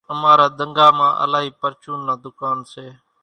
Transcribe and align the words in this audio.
امارا 0.13 0.47
ۮنڳا 0.59 0.87
مان 0.97 1.11
الائِي 1.23 1.49
پرچونَ 1.59 1.99
نا 2.07 2.13
ۮُڪان 2.23 2.57
سي۔ 2.71 2.85